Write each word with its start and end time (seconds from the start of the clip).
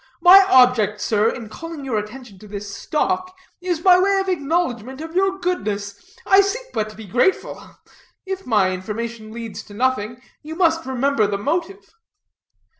My 0.19 0.39
object, 0.49 0.99
sir, 0.99 1.29
in 1.29 1.47
calling 1.49 1.85
your 1.85 1.99
attention 1.99 2.39
to 2.39 2.47
this 2.47 2.75
stock, 2.75 3.37
is 3.61 3.79
by 3.81 3.99
way 3.99 4.19
of 4.19 4.29
acknowledgment 4.29 4.99
of 4.99 5.15
your 5.15 5.37
goodness. 5.37 6.15
I 6.25 6.39
but 6.73 6.87
seek 6.87 6.89
to 6.89 6.95
be 6.97 7.05
grateful; 7.05 7.75
if 8.25 8.47
my 8.47 8.71
information 8.71 9.31
leads 9.31 9.61
to 9.61 9.75
nothing, 9.75 10.19
you 10.41 10.55
must 10.55 10.87
remember 10.87 11.27
the 11.27 11.37
motive." 11.37 11.93